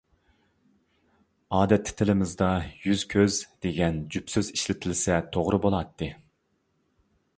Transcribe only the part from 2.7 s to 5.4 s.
«يۈز-كۆز» دېگەن جۈپ سۆز ئىشلىتىلسە